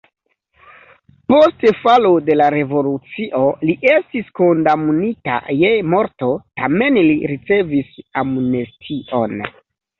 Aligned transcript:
Post 1.33 1.65
falo 1.81 2.13
de 2.29 2.37
la 2.41 2.47
revolucio 2.55 3.43
li 3.69 3.77
estis 3.97 4.33
kondamnita 4.41 5.37
je 5.61 5.71
morto, 5.97 6.33
tamen 6.63 7.01
li 7.11 7.17
ricevis 7.35 7.97
amnestion. 8.27 9.41